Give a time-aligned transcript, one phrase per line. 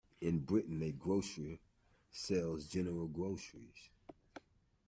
[0.19, 1.59] In Britain, a grocer
[2.09, 3.91] sells general groceries